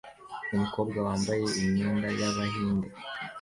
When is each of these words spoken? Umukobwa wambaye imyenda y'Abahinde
Umukobwa 0.53 0.97
wambaye 1.05 1.45
imyenda 1.61 2.07
y'Abahinde 2.19 2.87